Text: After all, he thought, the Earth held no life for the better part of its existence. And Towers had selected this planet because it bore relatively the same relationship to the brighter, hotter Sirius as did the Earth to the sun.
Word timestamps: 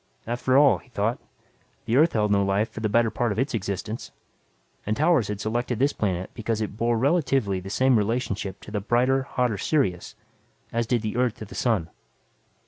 After 0.25 0.57
all, 0.57 0.79
he 0.79 0.89
thought, 0.89 1.19
the 1.85 1.95
Earth 1.95 2.13
held 2.13 2.31
no 2.31 2.43
life 2.43 2.71
for 2.71 2.79
the 2.79 2.89
better 2.89 3.11
part 3.11 3.31
of 3.31 3.37
its 3.37 3.53
existence. 3.53 4.09
And 4.83 4.97
Towers 4.97 5.27
had 5.27 5.39
selected 5.39 5.77
this 5.77 5.93
planet 5.93 6.31
because 6.33 6.59
it 6.59 6.75
bore 6.75 6.97
relatively 6.97 7.59
the 7.59 7.69
same 7.69 7.95
relationship 7.99 8.59
to 8.61 8.71
the 8.71 8.81
brighter, 8.81 9.21
hotter 9.21 9.59
Sirius 9.59 10.15
as 10.73 10.87
did 10.87 11.03
the 11.03 11.17
Earth 11.17 11.35
to 11.35 11.45
the 11.45 11.53
sun. 11.53 11.91